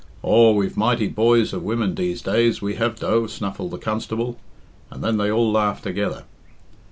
[0.23, 4.39] "Aw, we've mighty boys of women deese days we have dough," snuffled the constable,
[4.89, 6.23] and then they all laughed together.